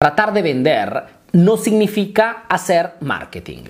[0.00, 3.64] Tratar de vender no significa hacer marketing.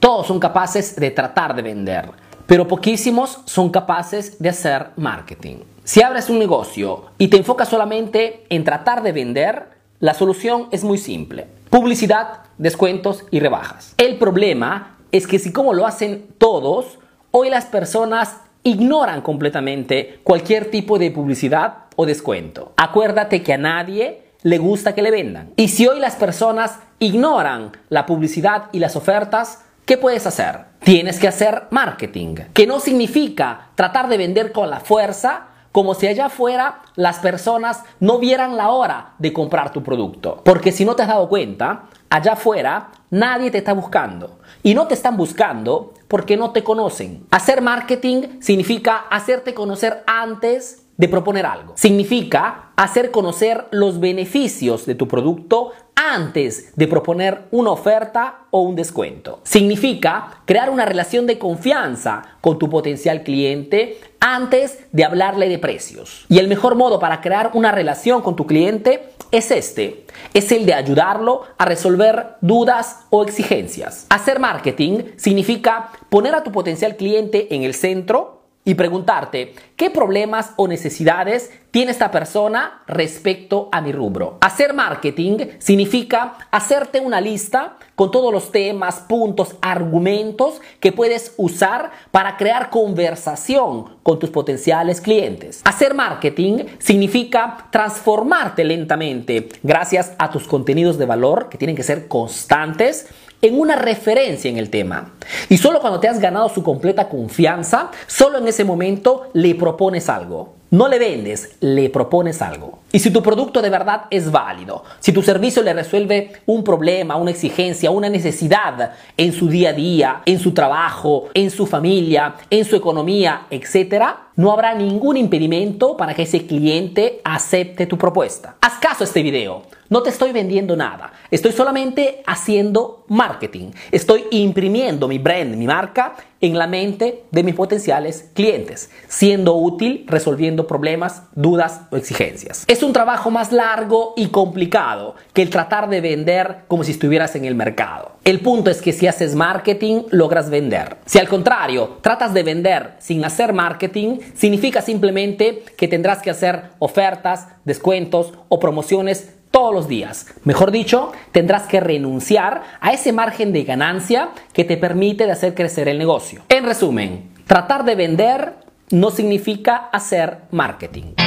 [0.00, 2.08] Todos son capaces de tratar de vender,
[2.46, 5.56] pero poquísimos son capaces de hacer marketing.
[5.84, 9.68] Si abres un negocio y te enfocas solamente en tratar de vender,
[10.00, 11.48] la solución es muy simple.
[11.68, 13.92] Publicidad, descuentos y rebajas.
[13.98, 16.98] El problema es que si como lo hacen todos,
[17.30, 22.72] hoy las personas ignoran completamente cualquier tipo de publicidad o descuento.
[22.76, 25.52] Acuérdate que a nadie le gusta que le vendan.
[25.56, 30.66] Y si hoy las personas ignoran la publicidad y las ofertas, ¿qué puedes hacer?
[30.80, 36.06] Tienes que hacer marketing, que no significa tratar de vender con la fuerza, como si
[36.06, 40.40] allá afuera las personas no vieran la hora de comprar tu producto.
[40.44, 44.38] Porque si no te has dado cuenta, allá afuera nadie te está buscando.
[44.62, 47.26] Y no te están buscando porque no te conocen.
[47.30, 51.74] Hacer marketing significa hacerte conocer antes de proponer algo.
[51.76, 58.76] Significa hacer conocer los beneficios de tu producto antes de proponer una oferta o un
[58.76, 59.40] descuento.
[59.44, 66.26] Significa crear una relación de confianza con tu potencial cliente antes de hablarle de precios.
[66.28, 70.04] Y el mejor modo para crear una relación con tu cliente es este.
[70.34, 74.06] Es el de ayudarlo a resolver dudas o exigencias.
[74.10, 78.35] Hacer marketing significa poner a tu potencial cliente en el centro
[78.66, 84.38] y preguntarte qué problemas o necesidades tiene esta persona respecto a mi rubro.
[84.40, 91.92] Hacer marketing significa hacerte una lista con todos los temas, puntos, argumentos que puedes usar
[92.10, 95.60] para crear conversación con tus potenciales clientes.
[95.64, 102.08] Hacer marketing significa transformarte lentamente gracias a tus contenidos de valor que tienen que ser
[102.08, 103.06] constantes
[103.42, 105.12] en una referencia en el tema.
[105.48, 110.08] Y solo cuando te has ganado su completa confianza, solo en ese momento le propones
[110.08, 110.54] algo.
[110.70, 112.80] No le vendes, le propones algo.
[112.90, 117.14] Y si tu producto de verdad es válido, si tu servicio le resuelve un problema,
[117.14, 122.34] una exigencia, una necesidad en su día a día, en su trabajo, en su familia,
[122.50, 124.04] en su economía, etc.,
[124.36, 128.56] no habrá ningún impedimento para que ese cliente acepte tu propuesta.
[128.60, 129.62] Haz caso a este video.
[129.88, 131.12] No te estoy vendiendo nada.
[131.30, 133.70] Estoy solamente haciendo marketing.
[133.92, 140.04] Estoy imprimiendo mi brand, mi marca en la mente de mis potenciales clientes, siendo útil
[140.06, 142.64] resolviendo problemas, dudas o exigencias.
[142.66, 147.36] Es un trabajo más largo y complicado que el tratar de vender como si estuvieras
[147.36, 148.12] en el mercado.
[148.24, 150.96] El punto es que si haces marketing, logras vender.
[151.04, 156.70] Si al contrario, tratas de vender sin hacer marketing, significa simplemente que tendrás que hacer
[156.78, 160.26] ofertas, descuentos o promociones todos los días.
[160.44, 165.54] Mejor dicho, tendrás que renunciar a ese margen de ganancia que te permite de hacer
[165.54, 166.42] crecer el negocio.
[166.48, 168.54] En resumen, tratar de vender
[168.90, 171.25] no significa hacer marketing.